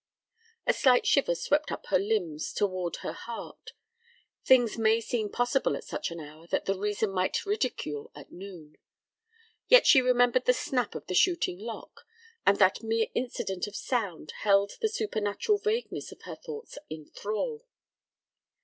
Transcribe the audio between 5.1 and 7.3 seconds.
possible at such an hour that the reason